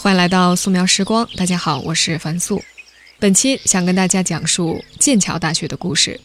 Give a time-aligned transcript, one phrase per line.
[0.00, 2.62] 欢迎来到素描时光，大家好，我是樊素。
[3.18, 6.20] 本期想跟大家讲述剑桥大学的故事。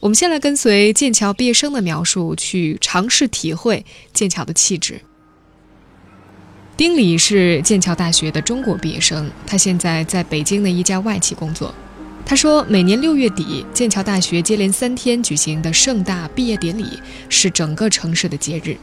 [0.00, 5.00] 我们先来跟随剑桥毕业生的描述，去尝试体会剑桥的气质。
[6.76, 11.72] 丁礼是剑桥大学的中国毕业生，他现在在北京的一家外企工作。
[12.24, 18.76] 他说，每年六月底，剑桥大学接连三天举行的盛大毕业典礼是整个城市的节日。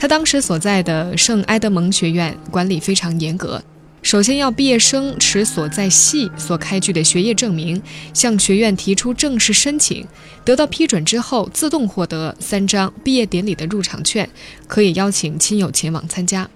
[0.00, 3.60] 他当时所在的圣埃德蒙学院管理非常严格，
[4.00, 7.82] 首先要毕业生持所在系所开具的学业证明，
[8.14, 10.06] 向学院提出正式申请，
[10.44, 14.30] 得到批准之后，自动获得三张毕业典礼的入场券，
[14.68, 16.48] 可以邀请亲友前往参加。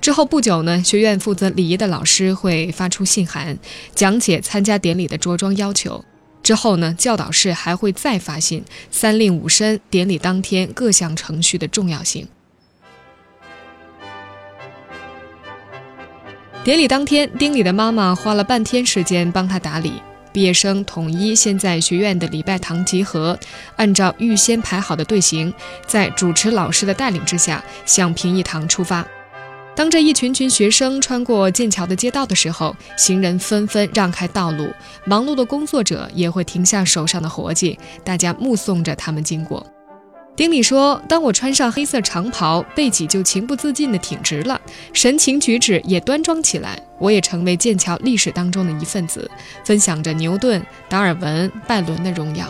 [0.00, 3.58] 之后不久呢，学院负责礼仪的老师会发出信函，
[3.96, 6.04] 讲解参加典礼的着装要求。
[6.40, 12.28] 之后呢，教导室还会再发信，三令五申典礼当天各项程序的重要性。
[16.66, 19.92] 典礼当天，丁礼的妈妈花了半天时间帮他打理。
[20.32, 23.38] 毕业生统一先在学院的礼拜堂集合，
[23.76, 25.54] 按照预先排好的队形，
[25.86, 29.06] 在主持老师的带领之下，向平义堂出发。
[29.76, 34.68] 当这一群群学生穿过剑桥的街道的时候，行人纷纷让开道路，
[35.04, 39.64] 忙碌的工作者也会停下手上的活计，大家目送着他们经过。
[40.36, 44.60] 丁礼说：“当我穿上黑色长袍，背脊就情不自禁地挺直了，
[44.92, 46.78] 神情举止也端庄起来。
[46.98, 49.30] 我也成为剑桥历史当中的一份子，
[49.64, 52.46] 分享着牛顿、达尔文、拜伦的荣耀。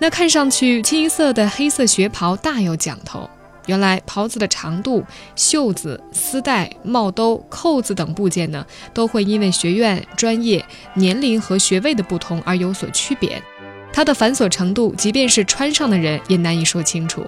[0.00, 3.30] 那看上去清一色的黑色学袍大有讲头。
[3.66, 5.04] 原来袍子的长度、
[5.36, 13.40] 袖子、丝带、帽兜、扣子等部件呢，都会因为学院、专业、年龄和学位的不同而有所区别。”
[13.92, 17.24] 它的繁琐程度，即便是穿上的人也难以说清楚。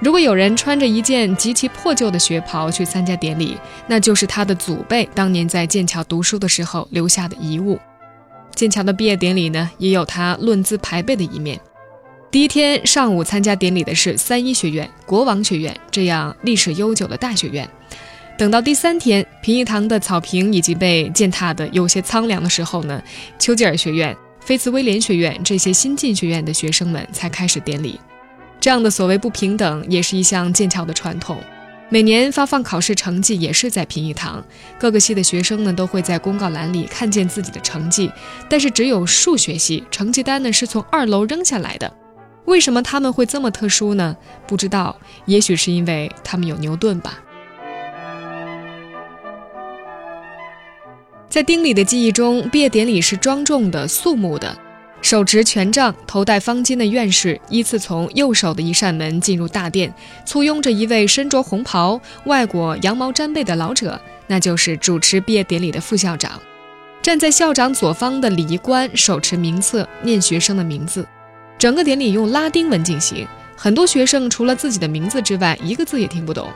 [0.00, 3.56] 如果有人穿着一件极其破旧的学袍去参加典礼，
[3.88, 7.78] 那就是他的祖辈当年在剑桥读书的时候留下的遗物。
[8.54, 11.58] 剑桥的毕业典礼呢，也有他论资排辈的一面。
[12.30, 17.68] 第一天上午参加典礼的是三一学院、国王学院这样历史悠久的大学院。
[18.36, 23.02] 等到第三天，平义堂的草坪已经被践踏得有些苍凉的时候呢，
[23.38, 24.16] 丘吉尔学院。
[24.48, 28.00] 菲茨威廉学院这些新进学院的学生们才开始典礼，
[28.58, 31.38] 这样的所谓不平等也是一项剑桥的传统。
[31.90, 34.42] 每年发放考试成绩也是在平义堂，
[34.78, 38.10] 各个系的学生呢都会在公告栏里看见自己的成绩，
[38.48, 41.92] 但是只有数学系成绩单呢是从二楼扔下来的。
[42.46, 44.16] 为什么他们会这么特殊呢？
[44.46, 47.20] 不知道，也许是因为他们有牛顿吧。
[51.28, 54.56] 在丁礼的记忆中，毕业典礼是庄重的、肃穆的。
[55.02, 59.92] 手持权杖、头戴方巾的院士依次从右手的一扇门进入大殿，
[60.24, 66.40] 簇拥着一位身着红袍、外裹羊毛毡被的老者，那就是主持毕业典礼的副校长。
[67.02, 71.06] 站在校长左方的礼仪官手持名册念学生的名字。
[71.58, 76.48] 整个典礼用拉丁文进行，很多学生除了自己的名字之外，一个字也听不懂。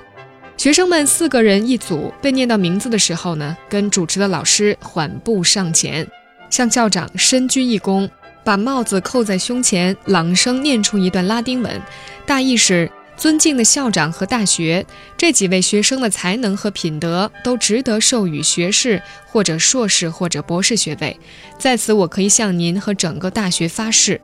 [0.56, 6.06] 学生们四个人一组，被念到名字的时候呢，跟主持的老师缓步上前，
[6.50, 8.08] 向校长深鞠一躬，
[8.44, 11.80] 把帽子扣在胸前，朗声念出一段拉丁文，
[12.24, 14.86] 大意是：尊敬的校长和大学，
[15.16, 21.18] 这几位学生的才能和品德都值得授予学士或者硕士或者博士学位，
[21.58, 24.20] 在此我可以向您和整个大学发誓。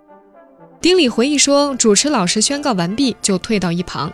[0.80, 4.12] 丁礼回忆说，主持老师宣告完毕，就退到一旁。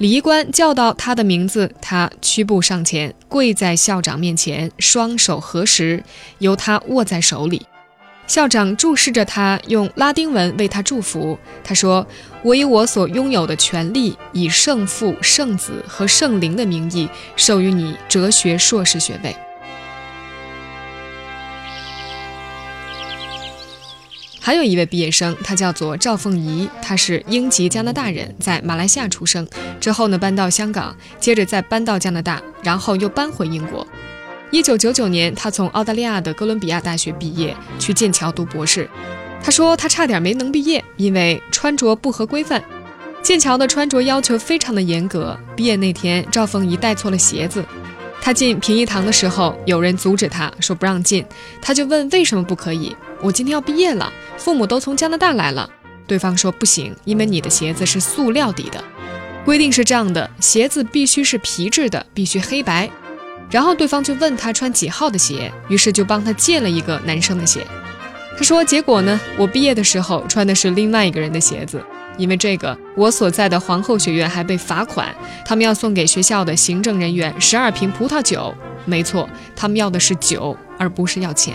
[0.00, 6.02] 礼仪官叫到他的名字，他屈步上前，跪在校长面前，双手合十，
[6.38, 7.66] 由他握在手里。
[8.26, 11.38] 校长注视着他，用拉丁文为他祝福。
[11.62, 12.06] 他说
[12.42, 17.06] ：“我以我所拥有的权利，以圣父、圣子和圣灵的名义，
[17.36, 19.36] 授予你哲学硕士学位。”
[24.42, 29.46] 还有一位毕业生，他叫做赵凤仪，他是英籍加拿大人，在马来西亚出生，
[29.78, 33.86] 之后呢搬到香港，接着再搬到加拿大，然后又搬回英国。
[34.50, 38.88] 一九九九年，他从澳大利亚的哥伦比亚大学毕业，去剑桥读博士。
[39.42, 42.62] 他说他差点没能毕业，因为穿着不合规范。
[43.22, 45.38] 剑桥的穿着要求非常的严格。
[45.54, 47.62] 毕业那天，赵凤仪带错了鞋子。
[48.22, 51.24] 他进平义堂的时候，有人阻止他说不让进，
[51.60, 52.96] 他就问为什么不可以？
[53.22, 55.68] 我今天要毕业了，父母都从加拿大来了。
[56.06, 58.82] 对方说不行，因为你的鞋子是塑料底的，
[59.44, 62.90] 规定是这样的，鞋子必须是皮质的，必须黑白。
[63.50, 67.66] 然后对方就问他穿几号的鞋，于是就帮他借了一个男生的鞋。
[68.36, 71.82] 他说结果呢，我毕业的时候穿的是另外一个人的鞋子。
[72.18, 75.14] 因为这个，我所在的皇后学院还被罚款，
[75.44, 78.54] 他们要送给学校的行政人员十二瓶葡萄酒。
[78.84, 79.26] 没错，
[79.56, 81.54] 他们要的是酒，而不是要钱。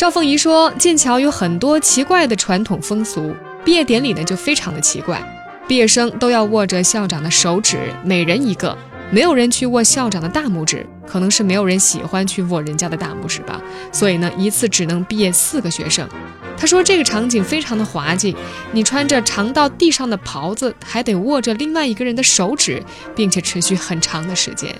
[0.00, 5.22] 赵凤仪说，剑桥有很多奇怪的传统风俗，毕业典礼呢就非常的奇怪，
[5.68, 8.74] 毕业生都要握着校长的手指，每人一个。
[9.10, 13.60] 没有人去握校长的大拇指，可能是没有人喜欢去握人家的大拇指吧。
[13.92, 16.08] 所以呢，一次只能毕业四个学生。
[16.56, 18.34] 他说这个场景非常的滑稽，
[18.72, 22.82] 你穿着长到地上的袍子，还得握着另外一个人的手指，
[23.14, 24.74] 并且持续很长的时间。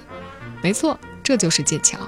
[0.62, 1.98] 没错，这就是剑桥。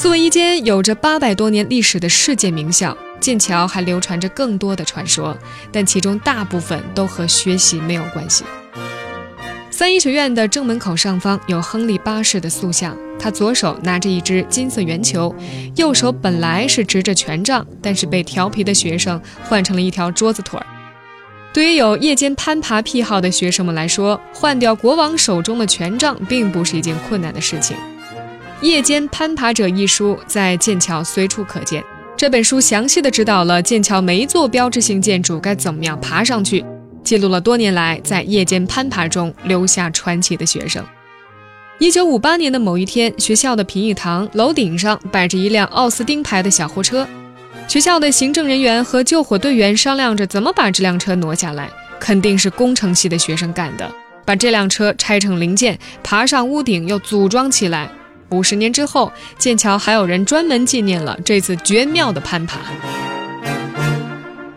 [0.00, 2.96] 作为一间有着八百多年历史的世界名校。
[3.20, 5.36] 剑桥还流传着更多的传说，
[5.70, 8.42] 但其中大部分都和学习没有关系。
[9.70, 15.34] 三一学院的正门口上方有亨利八世的塑像，他左手拿着一只金色圆球，
[15.76, 20.64] 右手本来是执着权杖，但是被调皮的学生换成了一条桌子腿儿。
[21.52, 27.76] 对于有夜间攀爬癖好的学生们来说，换掉国王手中的权杖并不是一件困难的事情。
[28.62, 31.82] 《夜间攀爬者》一书在剑桥随处可见。
[32.14, 36.62] 这本书详细的指导了剑桥每一座标志性建筑该怎么样爬上去，
[37.02, 40.84] 记录了多年来在夜间攀爬中留下传奇的学生。
[41.78, 47.08] 一九五八年的某一天，学校的评议堂楼顶上摆着一辆奥斯汀牌的小货车，
[47.66, 53.90] 学校的行政人员和救火队员商量着怎么把这辆车挪下来，肯定是工程系的学生干的，
[54.26, 57.90] 把这辆车拆成零件，爬上屋顶又组装起来。
[58.30, 62.60] 五十年之后，剑桥还有人专门纪念了这次绝妙的攀爬。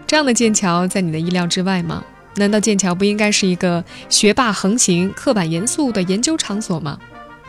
[0.06, 2.04] 这样的剑桥在你的意料之外吗？
[2.36, 6.98] 难道剑桥不应该是一个学霸横行、刻板严肃的研究场所吗？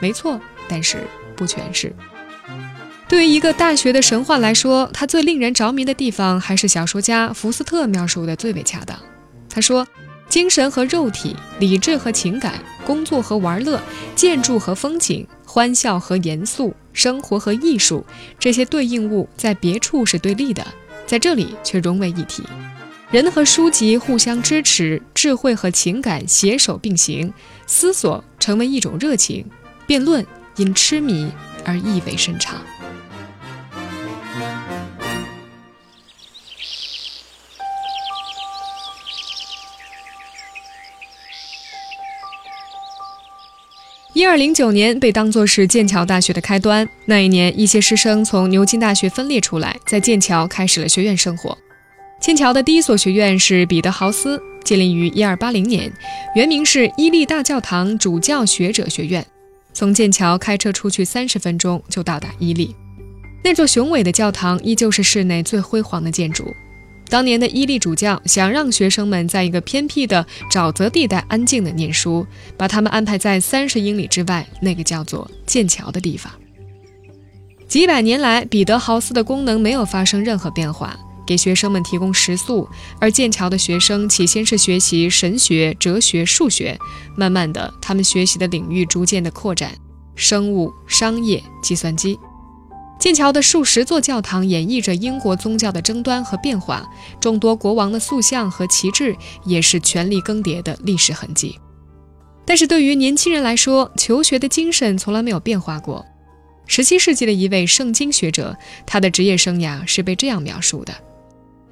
[0.00, 0.98] 没错，但是
[1.36, 1.94] 不全是。
[3.06, 8.98] 对于一个大学的神话来说，它最令人着迷的地方还是小说家福斯特描述的最为恰当。
[9.48, 9.86] 他说
[10.28, 12.54] ：“精神和肉体，理智和情感，
[12.84, 13.80] 工作和玩乐，
[14.16, 18.04] 建筑和风景。”欢笑和严肃，生活和艺术，
[18.40, 20.66] 这些对应物在别处是对立的，
[21.06, 22.42] 在这里却融为一体。
[23.12, 27.32] 人和书籍互相支持，智慧和情感携手并行，
[27.68, 29.46] 思索成为一种热情，
[29.86, 31.30] 辩论因痴迷
[31.64, 32.60] 而意味深长。
[44.34, 46.88] 二零九年被当作是剑桥大学的开端。
[47.04, 51.56] 那一年，一些师生从牛津大学分裂出来，在剑桥开始了学院生活。
[52.20, 55.88] 剑桥的第一所学院是彼得豪斯，建立于一二八零年，
[56.34, 59.24] 原名是伊利大教堂主教学者学院。
[59.72, 62.74] 从剑桥开车出去三十分钟就到达伊利。
[63.44, 66.52] 那座雄伟的教堂依旧是市内最辉煌的建筑。
[67.08, 76.32] 当年的伊利主教想让学生们在一个偏僻的沼泽地带安静地念书，把他们安排在三十英里之外那个叫做剑桥的地方。
[77.68, 80.96] 几百年来，彼得豪斯的功能没有发生任何变化，
[81.26, 82.68] 给学生们提供食宿。
[83.00, 86.78] 而剑桥的学生起先是学习神学、哲学、数学，
[87.16, 89.72] 慢慢的，他们学习的领域逐渐的扩展，
[90.14, 92.18] 生物、商业、计算机。
[93.04, 101.58] 剑桥的数十座教堂演绎着英国宗教的争端和变化，众多国王的塑像和旗帜也是权力更迭的历史痕迹。
[102.46, 106.02] 但是对于年轻人来说，求学的精神从来没有变化过。
[106.66, 108.56] 十七世纪的一位圣经学者，
[108.86, 110.94] 他的职业生涯是被这样描述的：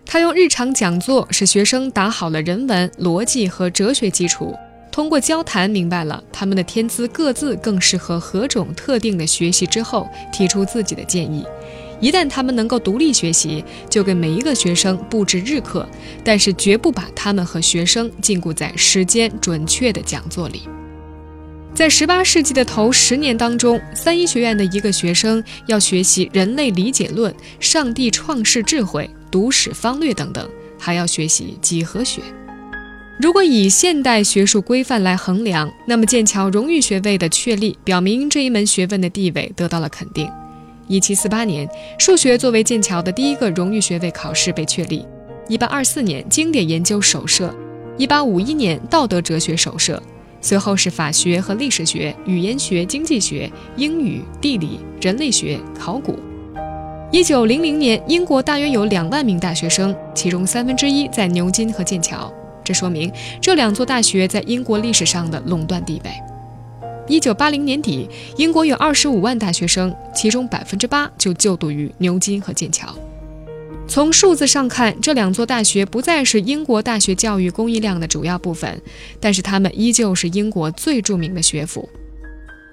[0.05, 4.55] 他用日常讲座使学生打好了人文、逻辑和哲学基础。
[4.93, 11.45] 通过交谈明白了他们的天资各自更适合何种特定的学习之后，提出自己的建议。
[11.99, 15.89] 一旦他们能够独立学习，就给每一个学生布置日课，
[16.23, 20.63] 但是绝不把他们和学生禁锢在时间准确的讲座里。
[21.75, 30.47] 在十八世纪的头十年当中，三一学院的一个学生要学习人类理解论、上帝创世智慧、读史方略等等，
[30.79, 32.21] 还要学习几何学。
[33.21, 40.28] 如果以现代学术规范来衡量，那么剑桥荣誉学位的确立，表明这一门学问的地位得到了肯定。
[40.88, 45.07] 一七四八年，数学作为剑桥的第一个荣誉学位考试被确立；
[45.47, 47.49] 一八二四年，经典研究首设；
[47.97, 49.97] 一八五一年，道德哲学首设；
[50.40, 56.19] 随后是法学和历史学、语言学、经济学、英语、地理、人类学、考古。
[57.12, 62.33] 一九零零年，英国大约有两万名大学生，其中三分之一在牛津和剑桥。
[62.64, 66.11] 这说明这两座大学在英国历史上的垄断地位。
[67.09, 72.95] 一九八零年底，英国有二十五万大学生，其中百分之八就就读于牛津和剑桥。
[73.88, 78.81] 从数字上看，这两座大学不再是英国大学教育供应量的主要部分，
[79.21, 81.88] 但是它们依旧是英国最著名的学府。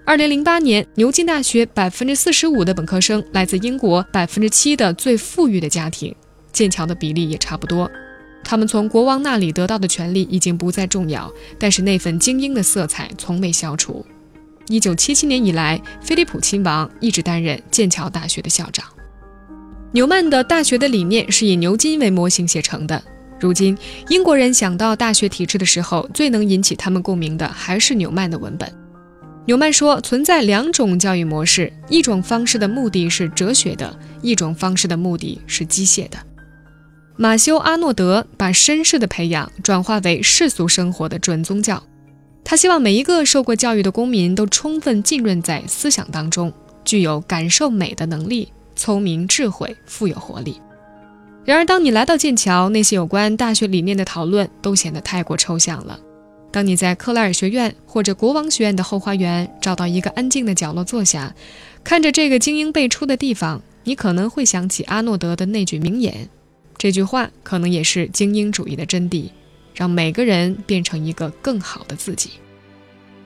[0.05, 6.15] 二零零八年，牛津大学百分之四十五的本科生来自英国百分之七的最富裕的家庭，
[6.53, 7.89] 剑桥的比例也差不多。
[8.50, 14.03] 他们从国王那里得到的权利已经不再重要，但是那份精英的色彩从未消除。
[14.70, 18.84] 一九七七年以来，菲利普亲王一直担任剑桥大学的校长。
[19.91, 23.00] 纽曼的大学的理念是以牛津为模型写成的。
[23.39, 23.77] 如今，
[24.08, 28.68] 英国人想到大学体制的时候，最能引起他们共鸣的还是纽曼的文本。
[29.46, 36.18] 纽曼说，存在两种教育模式，一种方式的目的是哲学的，一种方式的目的是机械的。
[37.22, 41.84] 马修·阿诺德把绅士的培养转化为世俗生活的准宗教，
[42.46, 46.54] 他希望每一个受过教育的公民都充分浸润在思想当中，
[46.86, 48.48] 具有感受美的能力。
[48.74, 50.62] 聪明、智慧、富有活力。
[51.44, 56.00] 然而，当你来到剑桥，那些有关大学理念的讨论都显得太过抽象了。
[56.54, 61.36] 当你在克莱尔学院或者国王学院的后花园找到一个安静的角落坐下，
[61.84, 66.30] 看着这个精英辈出的地方，你可能会想起阿诺德的那句名言。
[66.79, 69.29] 这句话可能也是精英主义的真谛：
[69.75, 72.29] 让每个人变成一个更好的自己。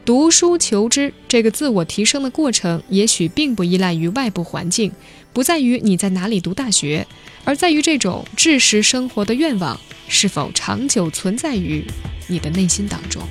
[0.03, 4.91] 读书求知这个自我提升的过程，也许并不依赖于外部环境，
[5.31, 7.05] 不在于你在哪里读大学，
[7.45, 11.85] 而在于这种知识生活的愿望是否长久存在于
[12.27, 13.21] 你的内心当中。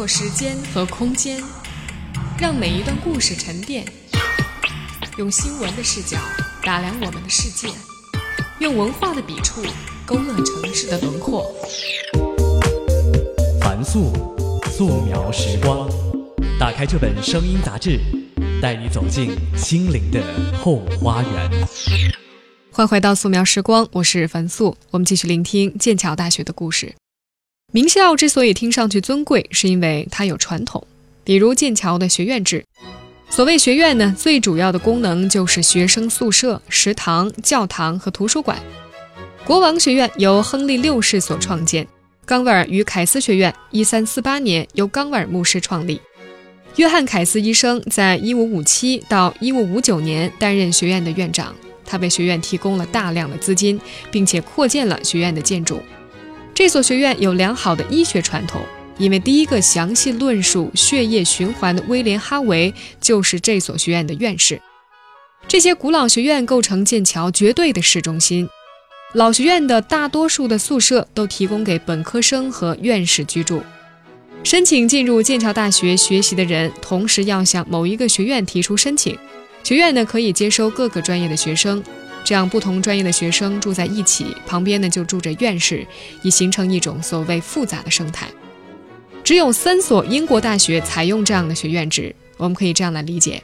[0.00, 1.42] 交错时间和空间，
[2.38, 3.84] 让每一段故事沉淀。
[5.18, 6.16] 用新闻的视角
[6.62, 7.68] 打量我们的世界，
[8.60, 9.60] 用文化的笔触
[10.06, 11.54] 勾勒城市的轮廓。
[13.60, 14.10] 凡素，
[14.70, 15.86] 素描时光。
[16.58, 18.00] 打开这本声音杂志，
[18.62, 20.22] 带你走进心灵的
[20.58, 21.50] 后花园。
[22.72, 24.78] 欢迎回到素描时光，我是樊素。
[24.92, 26.94] 我们继续聆听剑桥大学的故事。
[27.72, 30.84] 名校之所以听上去尊贵，是因为它有传统，
[31.22, 32.64] 比如剑桥的学院制。
[33.28, 38.58] 所谓学院呢，最主要的功能就是学生宿舍、食堂、教堂和图书馆。
[39.44, 41.86] 国王学院由亨利六世所创建，
[42.26, 46.00] 冈维尔与凯斯学院一三四八年由冈维尔牧师创立。
[46.74, 55.80] 约翰凯斯医生在一五五七到一五五九年担任学院的院长，他为学院提供了大量的资金，并且扩建了学院的建筑。
[56.60, 58.60] 这所学院有良好的医学传统，
[58.98, 64.60] 因为第一个详细论述血液循环的威廉·哈维就是这所学院的院士。
[65.48, 68.46] 这些古老学院构成剑桥绝对的市中心。
[69.14, 73.62] 老学院的大多数的宿舍都提供给本科生和院士居住。
[74.44, 79.16] 申请进入剑桥大学学习的人，同时要向某一个学院提出申请。
[79.64, 81.82] 学院呢可以接收各个专业的学生。
[82.24, 85.86] 这样，不同专业的学生住在一起，旁边呢就住着院士，
[86.22, 88.28] 以形成一种所谓复杂的生态。
[89.24, 92.14] 只有三所英国大学采用这样的学院制。
[92.36, 93.42] 我们可以这样来理解：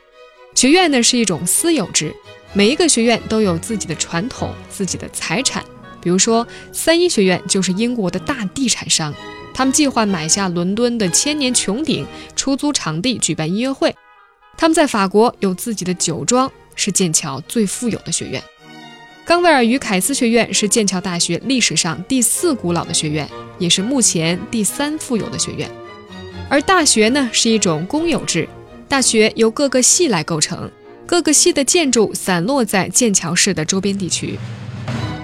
[0.55, 2.15] 学院呢是一种私有制，
[2.55, 5.63] 每一个学院都有自己的传统、自己的财产。
[6.01, 9.13] 比如说，三一学院就是英国的大地产商，
[9.53, 13.95] 他们计划买下伦敦的千年穹顶，出租场地举办音乐会。
[14.57, 18.43] 他们在法国有自己的酒庄，是剑桥最富有的学院。
[19.27, 25.69] 冈维尔与凯斯学院是剑桥大学历史上第四古老的学院，也是目前第三富有的学院。
[26.49, 28.49] 而大学呢，是一种公有制，
[28.89, 30.71] 大学由各个系来构成，
[31.07, 34.39] 各个系的建筑散落在剑桥市的周边地区。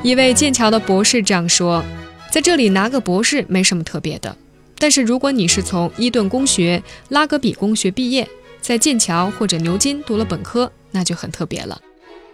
[0.02, 1.84] 一位剑桥的博士这样说
[2.28, 4.36] ：“在这里拿个博士没什么特别的，
[4.80, 8.28] 但是如果你是从伊顿公学、拉格比公学毕业，
[8.60, 11.80] 在剑桥或者牛津读了本科，那就很特别了。”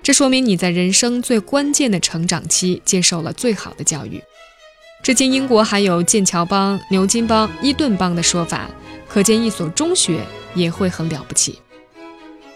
[0.03, 4.23] 这说明你在人生最关键的成长期接受了最好的教育。
[5.03, 8.69] 至今，英国还有剑桥帮、牛津帮、伊顿帮的说法，
[9.09, 10.21] 可见一所中学
[10.55, 11.59] 也会很了不起。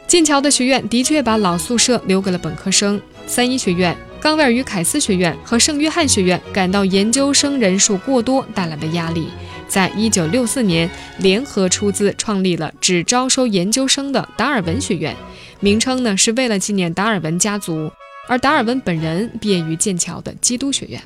[0.06, 3.00] 剑桥的学院的确把老宿舍留给了本科生。
[3.26, 9.28] 三一学院、冈维尔与凯斯学院和圣约翰学院感到研究生人数过多带来的压力，
[9.72, 15.16] 在一九六四年联合出资创立了只招收研究生的达尔文学院。
[15.60, 17.90] 名称呢是为了纪念达尔文家族，
[18.28, 21.02] 而达尔文本人毕业于剑桥的基督学院。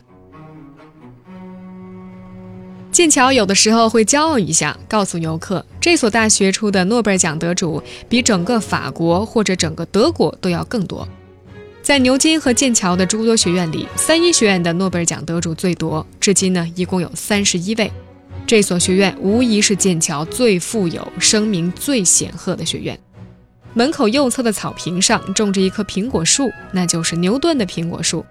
[2.90, 11.06] 剑桥有的时候会骄傲一下，告诉游客，这所大学出的诺贝尔奖得主比整个法国或者整个德国都要更多。
[11.82, 17.92] 在牛津和剑桥的诸多学院里，三一学院的诺贝尔奖得主最多，至今呢一共有三十一位。
[18.46, 22.98] 这所学院无疑是剑桥最富有、声名最显赫的学院。
[23.74, 28.24] 门口右侧的草坪上种着一棵苹果树，那就是牛顿的苹果树。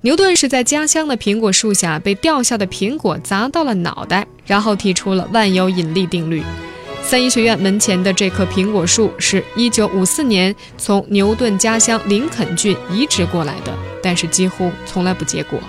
[0.00, 6.42] 牛顿是在家乡的苹果树下被掉下的苹果砸到了脑袋，然后提出了万有引力定律。
[7.02, 15.60] 三一学院门前的这棵苹果树是一九五四年从牛顿家乡林肯郡移植过来的，但是几乎从来不结果。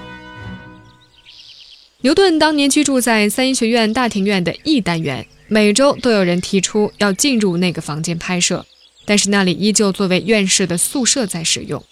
[2.03, 8.65] 牛顿当年居住在三一学院大庭院的 E 单元，每周都有人提出要进入那个房间拍摄。
[9.05, 11.83] 但是那里依旧作为院士的宿舍在使用。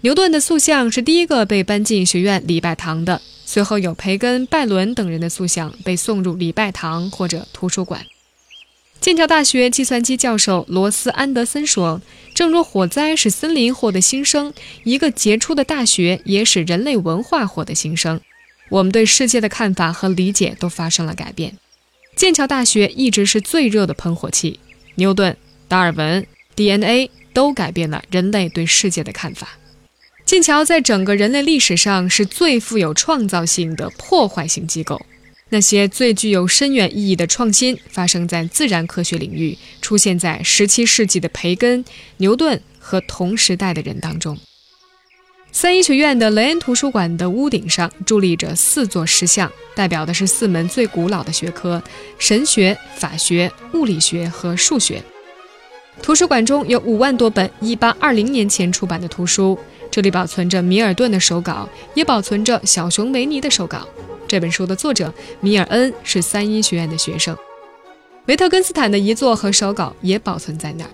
[0.00, 8.06] 牛顿的塑像是第一个被搬进学院礼拜堂的，随后有培根、拜伦等人的塑像被送入礼拜堂或者图书馆。
[8.98, 12.00] 剑桥大学计算机教授罗斯·安德森说
[12.34, 14.54] ：“正如火灾使森林获得新生，
[14.84, 18.20] 一个杰出的大学也使人类文化获得新生。
[18.68, 21.56] 我们对世界的看法和理解都发生了改变。
[22.16, 24.60] 剑桥大学一直是最热的喷火器。
[24.96, 25.36] 牛顿、
[25.68, 29.58] 达尔文。” DNA 都改变了人类对世界的看法。
[30.24, 35.04] 剑桥在整个人类历史上是最富有创造性的破坏性机构。
[35.48, 41.84] 那些最具有深远意义的创新发生在自然科学领域，出现在17世纪的培根、
[42.18, 44.38] 牛顿和同时代的人当中。
[45.54, 51.80] 三一学院的雷恩图书馆的屋顶上伫立着四座石像，代表的是四门最古老的学科：
[52.18, 55.00] 神学、法学、物理学和数学。
[56.02, 59.56] 图书馆中有五万多本1820年前出版的图书，
[59.92, 63.86] 这里保存着米尔顿的手稿，也保存着小熊维尼的手稿。
[64.26, 67.38] 这本书的作者米尔恩是三一学院的学生。
[68.26, 70.90] 维特根斯坦的遗作和手稿也保存在那儿。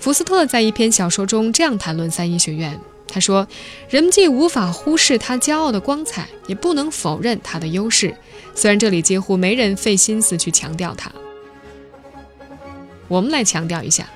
[0.00, 3.46] 福斯特在一篇小说中这样谈论三一学院，他说
[3.90, 8.14] ：“人们既无法忽视他骄傲的光彩，也不能否认他的优势，
[8.54, 11.12] 虽然这里几乎没人费心思去强调它。”
[13.08, 14.04] 我们来强调一下，《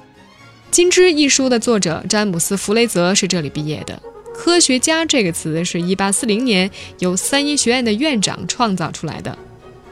[0.71, 4.01] 金枝》一书的作者詹姆斯·弗雷泽是这里毕业的。
[4.33, 9.37] 科学家这个词是一八四零年由三一学院的院长创造出来的。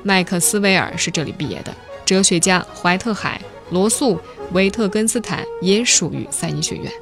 [0.03, 1.75] 麦克斯韦尔是这里毕业的。
[2.05, 3.41] 哲学家怀特海、
[3.73, 4.21] 罗素。
[4.53, 6.93] 维特根斯坦也属于三一学院。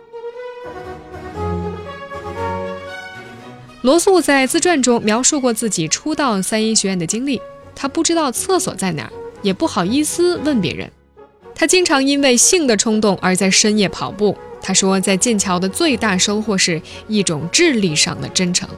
[3.82, 7.40] 罗素在自传中描述过自己初到三一学院的经历。
[7.74, 10.90] 他不知道厕所在哪儿，也不好意思问别人。
[11.54, 14.36] 他经常因为性的冲动而在深夜跑步。
[14.62, 18.68] 他说，在剑桥的最大收获是一种智力上的真诚。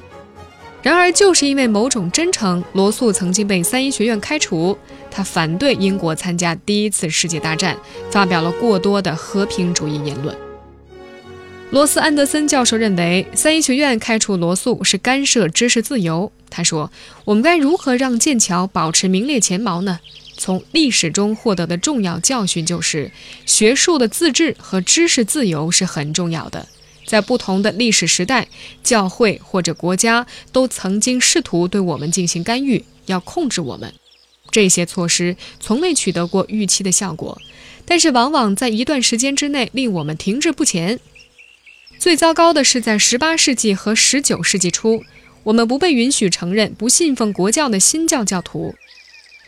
[0.82, 4.76] 然而，就是因为某种真诚，罗素曾经被三一学院开除。
[5.12, 7.76] 他反对英国参加第一次世界大战，
[8.10, 10.36] 发表了过多的和平主义言论。
[11.70, 16.32] 罗斯安德森教授认为，三一学院开除罗素是干涉知识自由。
[16.50, 16.90] 他说
[17.24, 20.00] ：“我们该如何让剑桥保持名列前茅呢？
[20.36, 23.12] 从历史中获得的重要教训就是，
[23.46, 26.66] 学术的自治和知识自由是很重要的。”
[27.12, 28.48] 在不同的历史时代，
[28.82, 33.92] 教会或者国家都曾经试图对我们进行干预，要控制我们。
[34.50, 37.38] 这些措施从未取得过预期的效果，
[37.84, 41.00] 但是往往在一段时间之内令我们停滞不前。
[41.98, 45.04] 最糟糕的是，在18世纪和19世纪初，
[45.42, 48.74] 我们不被允许承认不信奉国教的新教教徒。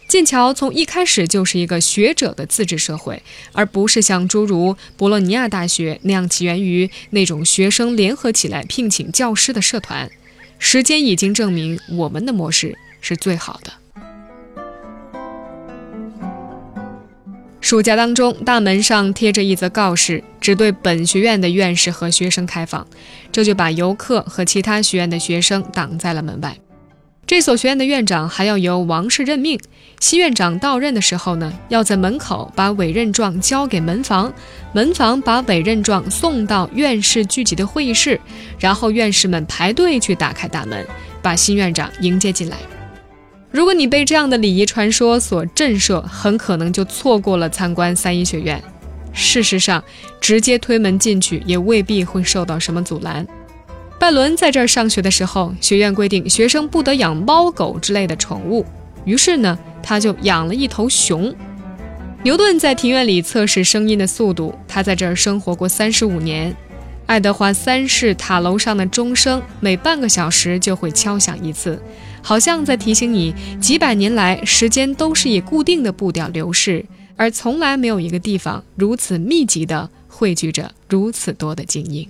[0.06, 10.08] 剑桥从一开始就是一个学者的自治社会，而不是像诸如博洛尼亚大学那样起源于那种学生联合起来聘请教师的社团。
[10.58, 13.72] 时间已经证明，我们的模式是最好的。
[17.60, 22.86] 暑假当中，大门上贴着一则告示，只对本学院的院士和学生开放，
[23.32, 26.56] 这就把游客和其他学院的学生挡在了门外。
[27.26, 29.58] 这所学院的院长还要由王室任命。
[30.00, 34.30] 新院长到任的时候呢，要在门口把委任状交给门房，
[34.74, 38.20] 门房把委任状送到院士聚集的会议室，
[38.58, 40.86] 然后院士们排队去打开大门，
[41.22, 42.58] 把新院长迎接进来。
[43.50, 48.62] 如果你被这样的礼仪传说所震慑，很可能就错过了参观三一学院。
[49.12, 49.82] 事实上，
[50.20, 53.26] 直接推门进去也未必会受到什么阻拦。
[54.04, 58.62] 拜伦在这儿上学的时候，学院规定学生不得养猫狗之类的宠物，
[59.06, 61.34] 于是呢，他就养了一头熊。
[62.22, 66.54] 牛顿在庭院里测试声音的速度，他在这儿生活过三十五年。
[67.06, 71.80] 爱德华三世塔楼上的钟声每半个小时就会敲响一次，
[72.20, 76.84] 好像在提醒你，几百年来时间都是以固定的步调流逝，
[77.16, 82.06] 而从来没有一个地方如此密集地汇聚着如此多的精英。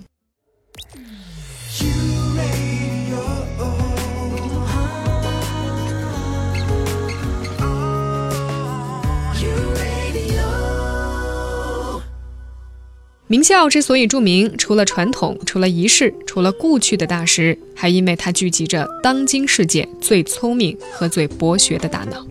[13.27, 22.23] 名校之所以著名，除了传统，除了仪式，除了故去的大师，还因为它聚集着当今世界最聪明和最博学的大脑。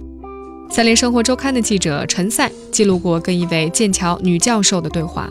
[0.71, 5.29] 三联生活周刊的记者陈赛记录过跟一位剑桥女教授的对话。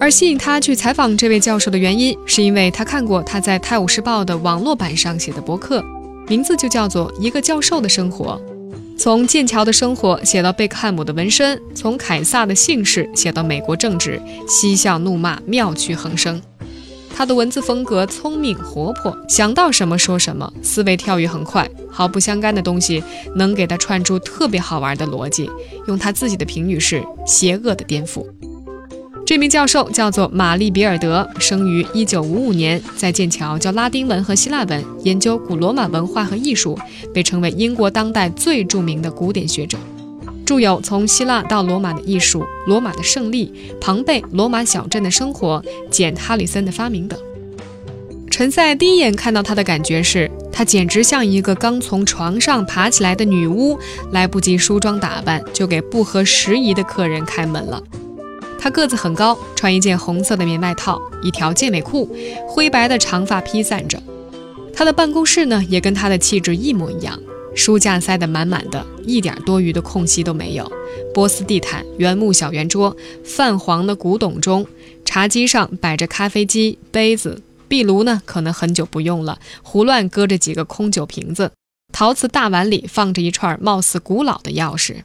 [0.00, 5.84] 而吸引他去采访这位教授的原因，是因为他看过他在《泰晤士报》的网络版上写的博客，
[6.26, 8.40] 名字就叫做《一个教授的生活》。
[8.98, 16.40] 从剑桥的生活写到贝克汉姆的纹身，从凯撒的姓氏写到美国政治，嬉笑怒骂，妙趣横生。
[17.14, 23.02] 他的文字风格聪明活泼，想到什么说什么，思维跳跃很快，毫不相干的东西
[23.34, 25.50] 能给他串出特别好玩的逻辑。
[25.86, 28.26] 用他自己的评语是：邪恶的颠覆。
[29.26, 36.78] 这名教授叫做玛丽·比尔德，生于1955年，在剑桥教拉丁文和希腊文，研究古罗马文化和艺术，
[37.12, 39.76] 被称为英国当代最著名的古典学者，
[40.44, 45.60] 著有《从希腊到罗马的艺术》《罗马的胜利》《庞贝罗马小镇的生活》
[45.90, 47.18] 《简·哈里森的发明》等。
[48.30, 53.76] 陈赛第一眼看到他的感觉是，他简直像一个刚从床上爬起来的女巫，
[54.12, 57.82] 来不及梳妆打扮，就给不合时宜的客人开门了。
[58.66, 62.10] 他个子很高，穿一件红色的棉外套，一条健美裤，
[62.48, 64.02] 灰白的长发披散着。
[64.74, 67.16] 他的办公室呢，也跟他的气质一模一样，
[67.54, 70.68] 书架塞得满满的，一点多余的空隙都没有。
[71.14, 74.66] 波斯地毯，原木小圆桌，泛黄的古董钟，
[75.04, 81.52] 茶几上摆着咖啡机、杯子，壁炉呢可能很久不用了，胡乱搁着几个空酒瓶子。
[81.92, 85.04] 陶瓷大碗里放着一串貌似古老的钥匙。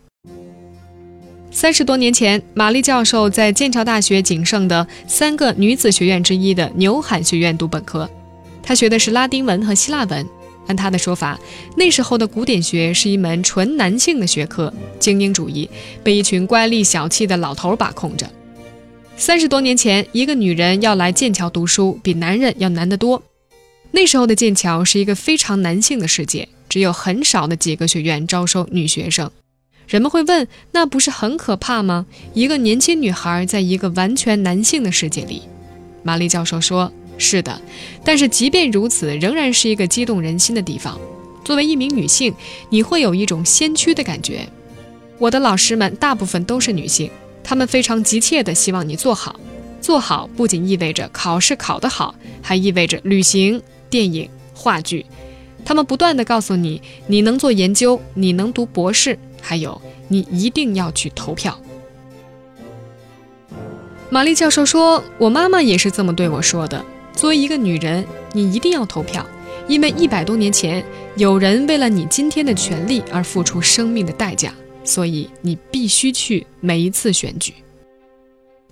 [1.53, 8.09] 三十多年前，玛丽教授在剑桥大学仅剩的三个女子学院之一的纽罕学院读本科，
[8.63, 10.25] 她学的是拉丁文和希腊文。
[10.67, 11.37] 按她的说法，
[11.75, 15.69] 那时候的古典学是一门纯男性的学科，精英主义
[16.01, 18.29] 被一群乖戾小气的老头把控着。
[19.17, 23.21] 三十多年前，一个女人要来剑桥读书，比男人要难得多。
[23.91, 29.29] 那时候的剑桥是一个非常男性的世界，只有很少的几个学院招收女学生。
[29.91, 32.05] 人们会问：那不是很可怕吗？
[32.33, 35.41] 一个年轻女孩在一个完全男性的世界里。
[36.01, 37.61] 玛丽教授说：“是的，
[38.01, 40.97] 但是即便如此，仍然是一个激动人心的地方。
[41.43, 42.33] 作为一名女性，
[42.69, 44.47] 你会有一种先驱的感觉。
[45.17, 47.11] 我的老师们大部分都是女性，
[47.43, 49.37] 她们非常急切地希望你做好。
[49.81, 55.05] 做好不仅意味着考试考得好，还意味着旅行、电影、话剧。
[55.65, 61.59] 他们不断地告诉你：你能做研究，你能读博士。”还有，你一定要去投票。
[64.09, 66.83] 玛丽教授说：“我妈妈也是这么对我说的。
[67.13, 69.25] 作为一个女人，你一定要投票，
[69.67, 70.83] 因为一百多年前
[71.15, 77.53] 有人为了你今天的权利而付出生命的代价，所以你必须去每一次选举。”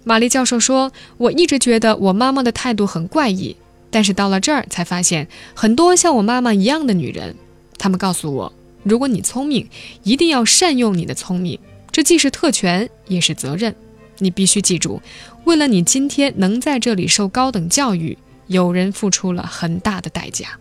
[0.03, 3.55] 玛丽教授说：“我一直觉得我妈妈的态度很怪异，
[3.89, 7.34] 但是到了这儿才发现，很多像我妈妈一样的女人，
[7.77, 8.51] 她们告诉我。”
[8.89, 9.69] 如果你聪明，
[10.04, 11.58] 一定要善用你的聪明，
[11.91, 13.73] 这既是特权，也是责任。
[14.17, 15.02] 你必须记住，
[15.45, 20.60] 为了你今天能在这里受高等教育，有人付出了很大的代价。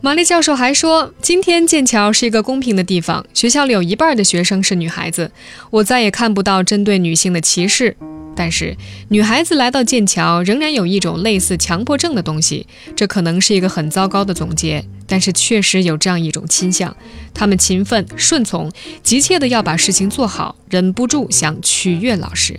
[0.00, 5.30] 玛丽教授还说，今天剑桥是一个公平的地方，学校里有一半的学生是女孩子，
[5.70, 7.96] 我再也看不到针对女性的歧视。
[8.36, 8.76] 但是，
[9.08, 12.66] 女孩子来到剑桥仍然有一种类似强迫症的东西，
[12.96, 16.96] 这可能是一个很糟糕的总结，但是确实有这样一种倾向：
[17.32, 18.70] 她们勤奋、顺从，
[19.02, 22.58] 急切的要把事情做好，忍不住想取悦老师。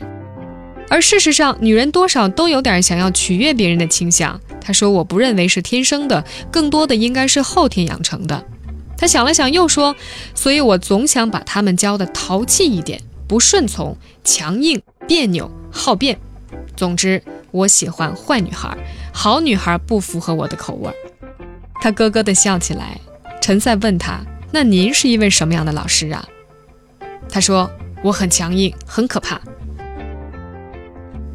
[0.88, 4.40] 而事实上，女人多少都有点想要取悦别人的倾向。
[4.62, 8.46] 她说：“我不认为是天生的，更多的应该是后天养成的。”
[8.96, 9.96] 她想了想，又说
[10.34, 16.18] ：“所以我总想把她们教的淘气一点，不顺从、强硬、别扭。”好辩，
[16.78, 18.76] 总之我喜欢坏女孩，
[19.14, 20.90] 好女孩不符合我的口味。
[21.82, 22.98] 他咯咯地笑起来。
[23.42, 26.26] 陈赛问他：“那您是一位什么样的老师啊？”
[27.30, 27.70] 他说
[28.02, 29.40] ：“我很强硬，很可怕。”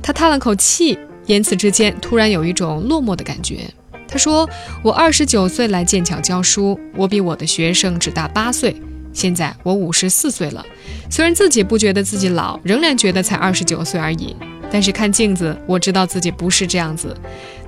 [0.02, 3.70] 他叹了口气，言辞之间突然有一种落寞的感觉。
[4.08, 4.48] 他说
[4.82, 8.74] ：“我二十九岁来剑桥教书，我比我的学生只大八岁。”
[9.12, 10.64] 现在我五十四岁了，
[11.10, 14.36] 虽然自己不觉得自己老，仍然觉得才二十九岁而已。
[14.72, 17.16] 但是看镜子，我知道自己不是这样子。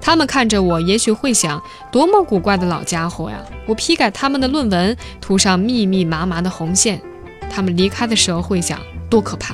[0.01, 3.39] 他们看着我，也许会想：多么古怪的老家伙呀！
[3.67, 7.01] 我批改他们的论文，涂上密密麻麻的红线。
[7.51, 8.79] 他们离开的时候会想：
[9.11, 9.53] 多可怕！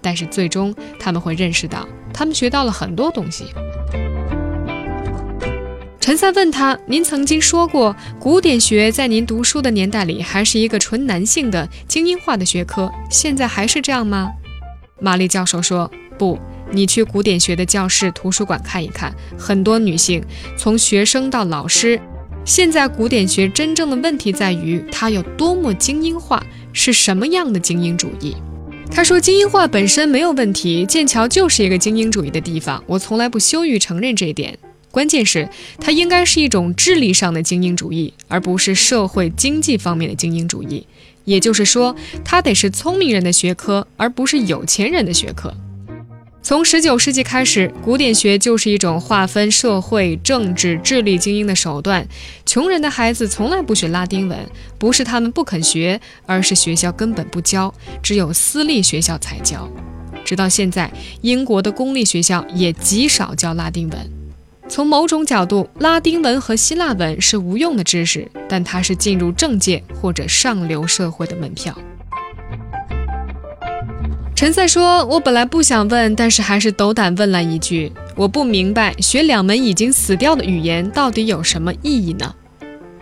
[0.00, 3.44] 但是最终他们会认识到，他们学到了很多东西。
[6.06, 14.30] 陈赛问他：“您曾经说过，古典学在您读书的年代里还是一个纯男性的精英化的学科，现在还是这样吗？”
[15.02, 16.38] 玛丽教授说：“不，
[16.70, 20.22] 你去古典学的教室、图书馆看一看，很多女性，
[20.56, 22.00] 从学生到老师。
[22.44, 26.40] 现在古典学真正的问题在于它有多么精英化，
[26.72, 28.36] 是什么样的精英主义？”
[28.92, 34.56] 他说：“精英化本身没有问题，剑桥就是一个精英主义的地方，我从来不羞于承认这一点。”
[34.96, 35.46] 关键是，
[35.78, 40.86] 它应该是一种智力上的精英主义，而不是社会经济方面的精英主义。
[41.26, 45.52] 也就是说，它得是聪明人的学科，而不是有钱人的学科。
[46.42, 52.08] 从十九世纪开始，古典学就是一种划分社会、政治、智力精英的手段。
[52.46, 54.38] 穷人的孩子从来不学拉丁文，
[54.78, 59.70] 不是他们不肯学，而是学校根本不教，只有私立学校才教。
[60.24, 64.15] 直到现在，英国的公立学校也极少教拉丁文。
[64.68, 71.76] 从某种角度，拉丁文和希腊文是无用的知识，但它是进入政界或者上流社会的门票。
[74.34, 77.90] 陈赛说：“我本来不想问，但是还是斗胆问了一句。
[78.16, 82.34] 我不明白，学两门已经死掉的语言到底有什么意义呢？”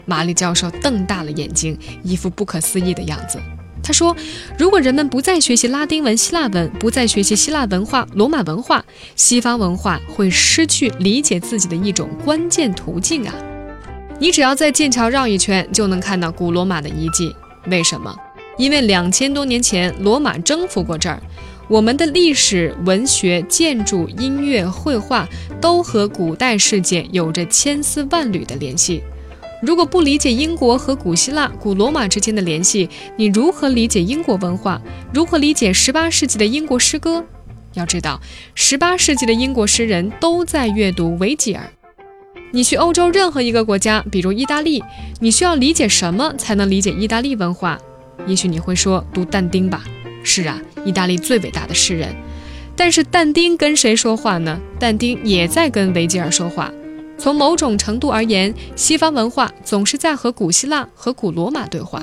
[0.07, 3.41] 玛丽教授瞪大了眼睛，一副不可思议的样子。
[3.85, 4.17] 他说
[4.59, 8.83] ：“如果人们不再学习拉丁文、希腊文，不再学习希腊文化、罗马文化，
[9.15, 13.35] 西方文化会失去理解自己的一种关键途径啊！
[14.19, 17.31] 你只要在剑桥绕一圈，就能看到古罗马的遗迹。
[17.67, 18.17] 为什么？
[18.57, 21.23] 因为两千多年前罗马征服过这儿。
[21.69, 25.29] 我们的历史、文学、建筑、音乐、绘画
[25.61, 29.03] 都和古代世界有着千丝万缕的联系。”
[29.65, 34.79] 如果不理解英国和古希腊、古罗马之间的联系，你如何理解英国文化？
[35.13, 37.25] 如何理解18世纪的英国诗歌？
[37.73, 38.21] 要知道
[38.57, 41.73] ，18世纪的英国诗人都在阅读维吉尔。
[42.53, 44.85] 你去欧洲任何一个国家，比如意大利，
[45.21, 47.79] 你需要理解什么才能理解意大利文化？
[48.27, 49.83] 也许你会说读但丁吧。
[50.23, 52.15] 是啊，意大利最伟大的诗人。
[52.77, 54.61] 但是但丁跟谁说话呢？
[54.79, 56.71] 但丁也在跟维吉尔说话。
[57.17, 62.03] 从某种程度而言，西方文化总是在和古希腊和古罗马对话。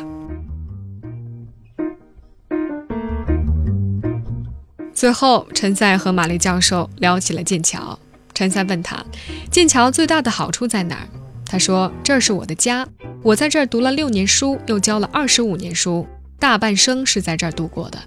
[4.94, 7.98] 最后，陈赛和玛丽教授聊起了剑桥。
[8.34, 9.04] 陈赛问他
[9.52, 11.08] ：“剑桥最大的好处在哪儿？”
[11.46, 12.88] 他说：“这是我的家，
[13.22, 16.08] 我在这儿读了六年书，又教了二十五年书，
[16.40, 18.00] 大半生是在这儿度过的。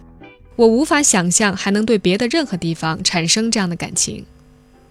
[0.57, 4.25] 我无法想象还能对别的任何地方产生这样的感情。”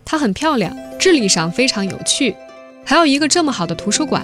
[0.06, 2.36] 它很漂亮，智力上非常有趣，
[2.86, 4.24] 还有一个这么好的图书馆，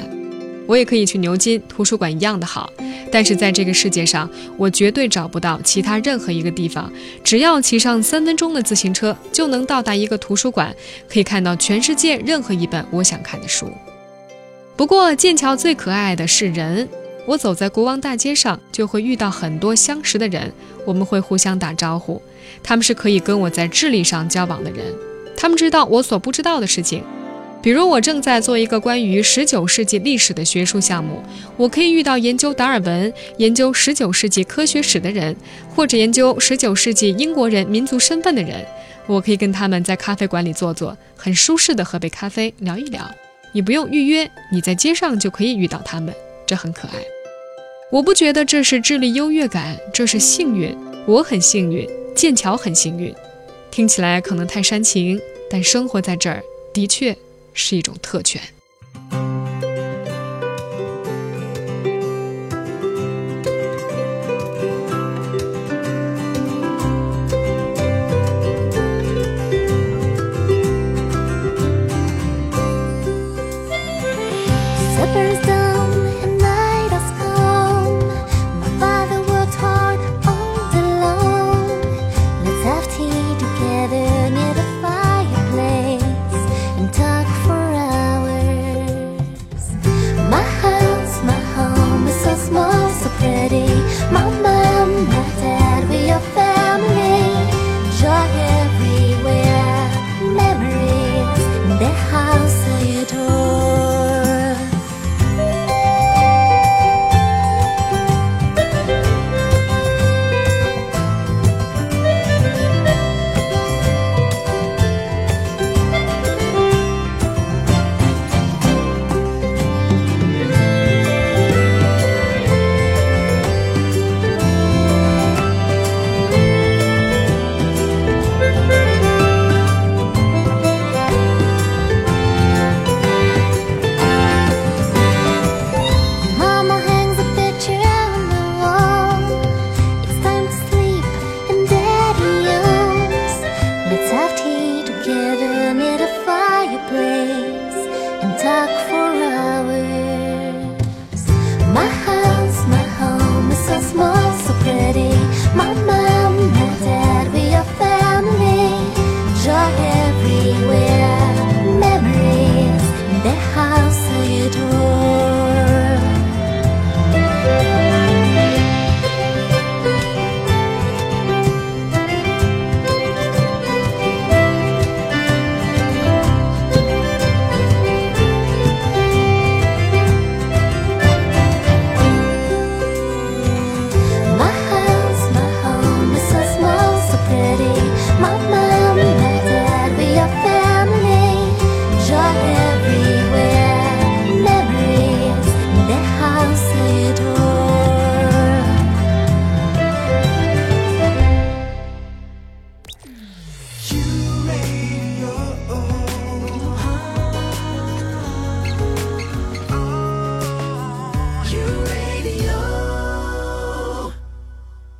[0.67, 2.71] 我也可以去牛津图书馆一样的好。
[3.11, 6.91] 但是在这个世界上，我绝对找不到其他任何一个地方，
[7.23, 10.75] 只要骑上三分钟的自行车就能到达一个图书馆，
[11.11, 13.71] 可以看到全世界任何一本我想看的书。
[14.75, 16.87] 不过剑桥最可爱的是人，
[17.25, 20.53] 我走在国王大街上就会遇到很多相识的人，
[20.85, 22.21] 我们会互相打招呼，
[22.61, 24.85] 他们是可以跟我在智力上交往的人。
[25.41, 27.01] 他们知道我所不知道的事情，
[27.61, 31.23] 比如我正在做一个关于十九世纪历史的学术项目，
[31.55, 35.33] 我可以遇到研究达尔文、研究十九世纪科学史的人，
[35.73, 38.65] 或者研究十九世纪英国人民族身份的人。
[39.07, 43.09] 我可以跟他们在咖啡馆里坐坐，很舒适的喝杯咖啡，聊一聊。
[43.53, 46.13] 你不用预约，你在街上就可以遇到他们，
[46.45, 46.95] 这很可爱。
[47.89, 50.75] 我不觉得这是智力优越感，这是幸运。
[51.07, 53.15] 我很幸运，剑桥很幸运。
[53.71, 57.15] 听起来可能太煽情，但生活在这儿的确
[57.53, 58.41] 是一种特权。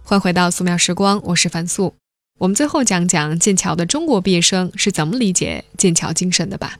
[0.09, 1.93] 欢迎回到素描时光，我是樊素。
[2.39, 6.77] 我们最后讲讲剑桥的中国毕业生是怎么理解剑桥精神的吧。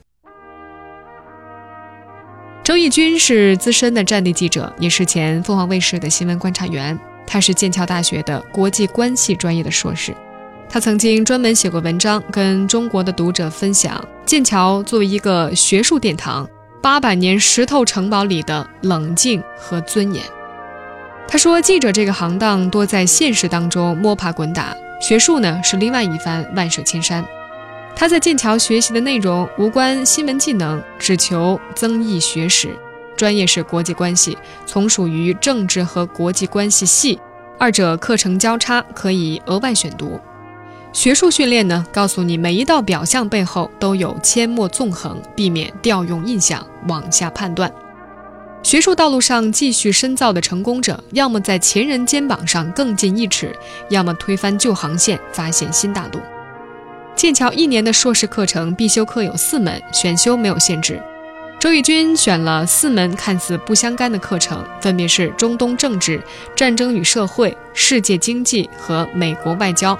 [2.64, 7.00] 周轶君是资深的战地记者，也是前凤凰卫视的新闻观察员。
[7.28, 10.12] 他是剑桥大学的国际关系专业的硕士。
[10.68, 16.50] 他曾经专门写过文章，跟中国的读者分享剑桥作为一个学术殿堂，
[16.82, 20.24] 八百年石头城堡里的冷静和尊严。
[21.32, 27.24] 他说：“记者这个行当多在现实当中摸爬滚打，学术呢是另外一番万水千山。
[27.96, 32.76] 他在剑桥学习的内容无关新闻技能，只求增益学识。
[33.16, 37.20] 专业是国际关系，从属于政治和国际关系系，
[37.60, 40.20] 二者课程交叉，可以额外选读。
[40.92, 47.72] 学术训练呢，告诉你每一道表象背后都有阡陌纵横，避免调用印象往下判断。”
[48.62, 53.56] 学术道路上继续深造的成功者，要么在前人肩膀上更进一尺，
[53.90, 56.20] 要么推翻旧航线，发现新大陆。
[57.16, 61.02] 剑桥一年的硕士课程必修课有四门，选修没有限制。
[61.60, 66.22] 周轶君选了四门看似不相干的课程，分别是中东政治、
[66.56, 69.98] 战争与社会、世界经济和美国外交。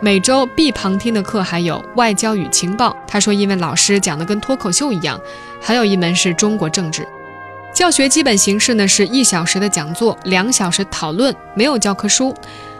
[0.00, 2.96] 每周必旁听的课还有外交与情报。
[3.08, 5.20] 他说，因为老师讲的跟脱口秀一样。
[5.60, 7.06] 还有一门是中国政治。
[7.76, 12.34] 教学基本形式呢是一小时的讲座，两小时讨论，没有教科书。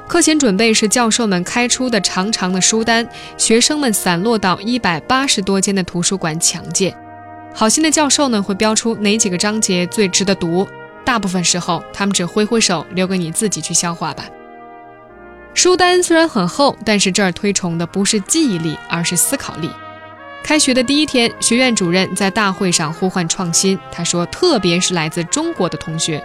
[0.08, 6.96] 课前准备是教授们开出的长长的书单，学生们散落到一百八十多间的图书馆抢借。
[7.52, 10.66] 好心的教授呢会标出哪几个章节最值得读，
[11.04, 14.24] 大部分时候他们只挥挥手，留给你自己去消化吧。
[15.52, 19.68] 书单虽然很厚，但是这儿推崇的不是记忆力，而是思考力。
[20.46, 23.76] 开学的第一天，学院主任在大会上呼唤创新。
[23.90, 26.24] 他说：“特别是来自中国的同学，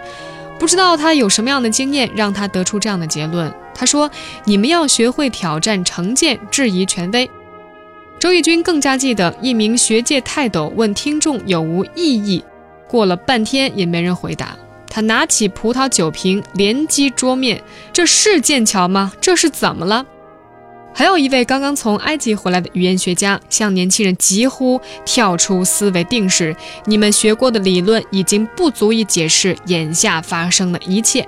[0.60, 4.08] 不知道他有什么样的经验，让他得出这样的结论。”他说
[4.46, 7.28] ：“你们要学会挑战成见，质疑权威。”
[8.20, 12.44] 周轶君更加记得一名学界泰斗问听众有无异议，
[12.86, 14.56] 过了半天也没人回答。
[14.86, 17.60] 他拿起葡萄酒瓶连击桌面
[17.92, 19.12] ：“这是剑桥吗？
[19.20, 20.06] 这是怎么了？”
[20.94, 31.26] 还有一位刚刚从埃及回来的语言学家，向年轻人疾呼：“跳出思维定式，你们学过的理论已经不足以解释眼下发生的一切。”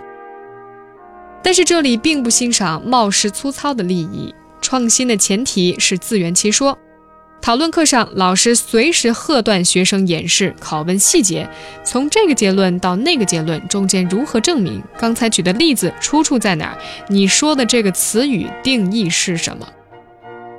[1.43, 6.79] 但是这里并不欣赏冒失粗糙的利益，创新的前提是自圆其说。
[7.45, 11.47] 讨论课上，老师随时喝断学生演示，拷问细节，
[11.85, 14.83] 从这个结论到那个结论中间如何证明？
[14.97, 16.79] 刚才举的例子出处在哪儿？
[17.09, 19.69] 你说的这个词语定义是什么？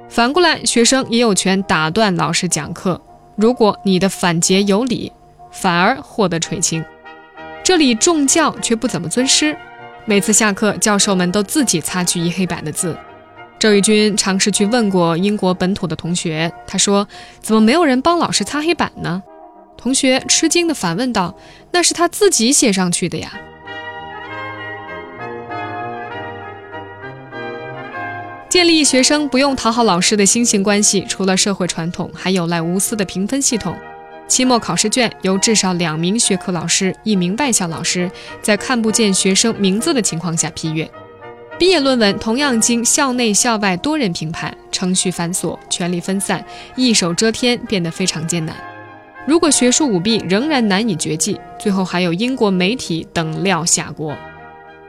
[0.09, 3.01] 反过来，学生也有权打断老师讲课。
[3.35, 5.11] 如果你的反诘有理，
[5.51, 6.85] 反而获得垂青。
[7.63, 9.57] 这里重教却不怎么尊师，
[10.05, 12.95] 每次下课，教授们都自己擦去一黑板的字。
[13.65, 17.07] 周轶君尝试去问过英国本土的同学，他说
[17.41, 19.23] ：“怎么没有人帮老师擦黑板呢？”
[19.75, 21.35] 同学吃惊地反问道
[21.73, 23.31] ：“那是他自己写上去的呀。”
[28.47, 33.75] 建立学生不用讨好老师的新型关系，除了社会传统，还有赖无私的评分系统。
[34.27, 38.11] 期末考试卷由至少两名学科老师、一名外校老师
[38.43, 40.87] 在看不见学生名字的情况下批阅。
[41.57, 46.43] 毕业论文同样经校内校外多人评判，程序繁琐，权力分散，
[46.75, 48.53] 一手遮天变得非常艰难。
[49.25, 54.13] 如果学术舞弊仍然难以绝迹，最后还有英国媒体等料下锅。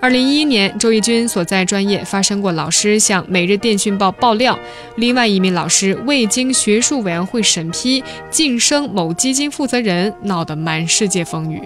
[0.00, 4.58] 二零一一年，周轶君所在专业发生过老师向《每日电讯报》爆料，
[4.96, 11.62] 另外一名老师未经学术委员会审批晋升某基金负责人，闹得满世界风雨。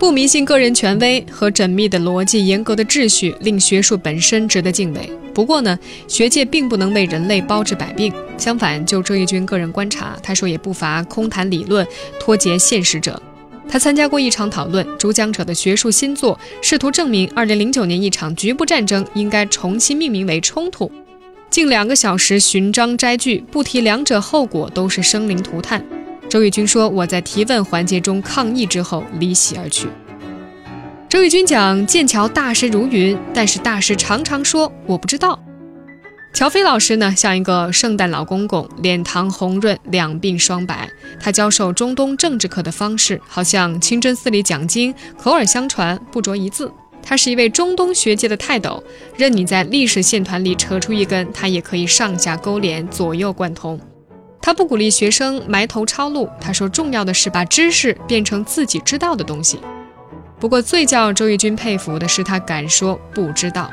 [0.00, 5.12] 不迷信个人权威和缜密的逻辑、严格的秩序，令学术本身值得敬畏。
[5.34, 5.78] 不过呢，
[6.08, 8.10] 学界并不能为人类包治百病。
[8.38, 11.86] 相反，就周轶君个人观察，他说也不乏空谈理论、
[12.18, 13.22] 脱节现实者。
[13.68, 20.90] 他参加过一场讨论，主讲者的学术新作试图证明2009年一场局部战争应该重新命名为冲突。
[21.50, 25.84] 近两个小时寻章摘句，不提两者后果都是生灵涂炭。
[26.30, 29.88] 周轶君说：“我在提问环节中抗议之后离席而去。”
[31.10, 35.36] 周轶君讲：“剑桥大师如云，但是大师常常说我不知道。”
[36.32, 40.88] 乔飞老师呢，像一个圣诞老公公，脸庞红润，两鬓霜白。
[41.18, 46.70] 他教授中东政治课的方式，好像清真寺里讲经，口耳相传，不着一字。
[47.02, 48.80] 他是一位中东学界的泰斗，
[49.16, 53.80] 任你在历史线团里扯出一根，他也可以上下勾连，左右贯通。
[54.42, 59.60] 他不鼓励学生埋头抄录，他说重要的是把知识变成自己知道的东西。
[60.38, 63.70] 不过最叫周轶君佩服的是他敢说不知道。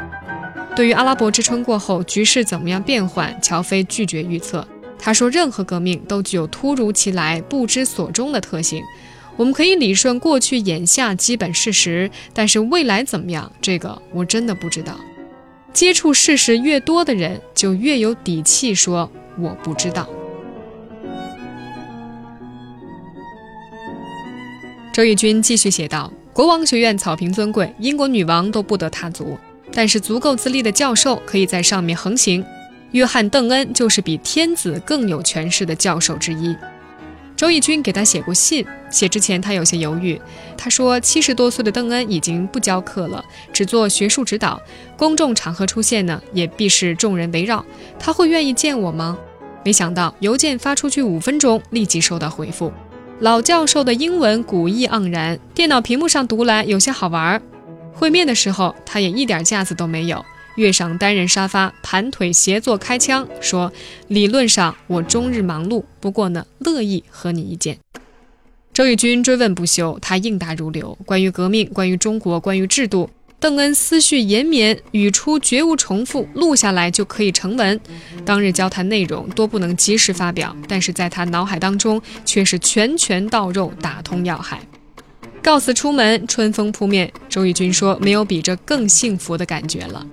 [0.75, 4.67] 对于阿拉伯之春过后局势怎么样变换，乔飞拒绝预测。
[4.99, 8.83] 他说任何革命都具有突如其来、不知所终的特性。
[9.37, 14.99] 我们可以理顺过去眼下基本事实，但是未来怎么样，这个我真的不知道。
[15.71, 19.09] 接触事实越多的人，就越有底气说
[19.39, 20.09] 我不知道。
[24.97, 29.37] 周轶君继续写道：“国王学院草坪尊贵，英国女王都不得踏足，
[29.71, 32.43] 但是足够资历的教授可以在上面横行。
[32.93, 36.57] 约翰·邓恩就是比天子更有权势的教授之一。”
[37.37, 40.19] 周轶君给他写过信，写之前他有些犹豫。
[40.57, 43.23] 他说：“七十多岁的邓恩已经不教课了，
[43.53, 44.59] 只做学术指导，
[44.97, 47.63] 公众场合出现呢，也必是众人围绕。
[47.99, 49.15] 他会愿意见我吗？”
[49.63, 52.73] 没想到邮件发出去五分钟，立即收到回复。
[53.19, 57.41] 老教授的英文古意盎然，电脑屏幕上读来有些好玩。
[57.91, 60.23] 会面的时候，他也一点架子都没有。
[60.55, 63.73] 跃上单人沙发，盘腿斜坐，开枪说
[64.07, 67.79] ：“理论上我终日忙碌，不过呢，乐意和你一见。”
[68.71, 70.95] 周轶君追问不休，他应答如流。
[71.03, 73.09] 关于革命，关于中国，关于制度，
[73.39, 77.79] 邓恩思绪延绵，语出绝无重复，录下来就可以成文。
[78.25, 84.59] 当日交谈内容多不能及时发表，但是在他脑海当中却是拳拳到肉，打通要害。
[85.43, 87.11] 告辞出门，春风扑面。
[87.29, 90.05] 周轶君说：“没有比这更幸福的感觉了。”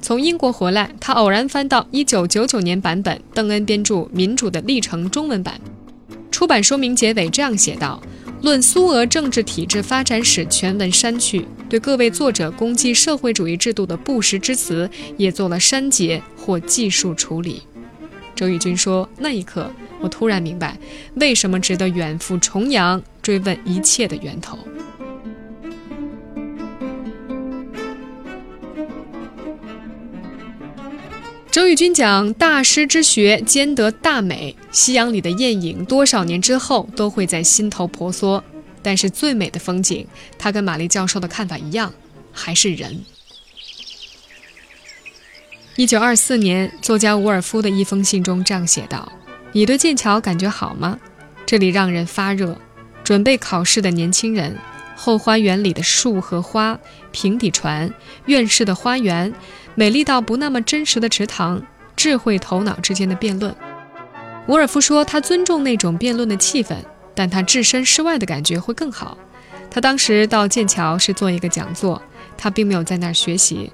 [0.00, 5.60] 从英国回来，他偶然翻到1999年版本邓恩编著《民主的历程》中文版，
[6.30, 8.02] 出版说明结尾这样写道
[8.44, 17.62] ：“论苏俄政治体制发展史全文删去，对各位作者攻击社会主义制度的不实之词也做了删节或技术处理。”
[18.36, 20.78] 周玉军说：“那一刻，我突然明白，
[21.14, 24.58] 为什么值得远赴重洋追问一切的源头。”
[31.54, 38.42] 周轶君讲大师之学兼得大美，夕阳里的艳影，多少年之后都会在心头婆娑。
[38.82, 40.04] 但是最美的风景，
[40.36, 41.94] 他跟玛丽教授的看法一样，
[42.32, 43.04] 还是人。
[45.76, 49.12] 一九二四年，作家伍尔夫的一封信中这样写道
[49.54, 50.98] ：“你对剑桥感觉好吗？
[51.46, 52.58] 这里让人发热。
[53.04, 54.58] 准备考试的年轻人，
[54.96, 56.80] 后花园里的树和花，
[57.12, 57.94] 平底船，
[58.26, 59.32] 院士的花园。”
[59.76, 61.60] 美丽到不那么真实的池塘，
[61.96, 63.54] 智慧头脑之间的辩论。
[64.46, 66.76] 伍尔夫说，他尊重那种辩论的气氛，
[67.14, 69.18] 但他置身事外的感觉会更好。
[69.70, 72.00] 他当时到剑桥是做一个讲座，
[72.36, 73.72] 他并没有在那儿学习。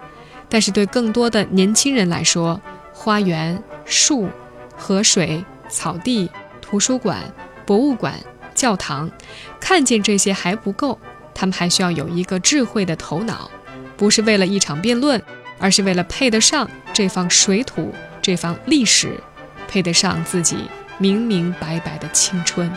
[0.49, 2.61] 但是对更多的年轻人来说，
[2.93, 4.29] 花园、树、
[4.77, 6.31] 河水、草地、
[6.63, 7.19] 图书馆、
[7.67, 8.15] 博物馆、
[8.55, 9.11] 教堂，
[9.61, 10.99] 看见这些还不够，
[11.35, 13.51] 他们还需要有一个智慧的头脑，
[13.97, 15.23] 不是为了一场辩论。
[15.61, 19.21] 而是为了配得上这方水土，这方历史，
[19.69, 20.57] 配得上自己
[20.99, 22.71] 明明白白的青春。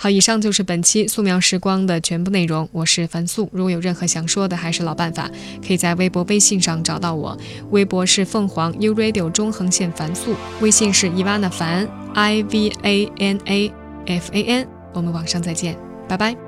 [0.00, 2.68] 好，以上就是本期素描时光的全部内容。
[2.70, 5.28] 我是樊素，如果有任何想说的，还是老办法，
[5.66, 7.36] 可以在微博、微信上找到我。
[7.70, 13.72] 微博是凤凰 U Radio 中横线樊素，微信是伊瓦娜凡 I V A N A
[14.06, 14.68] F A N。
[14.94, 15.76] 我们网上再见，
[16.08, 16.47] 拜拜。